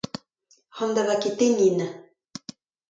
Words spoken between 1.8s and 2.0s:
anezhañ.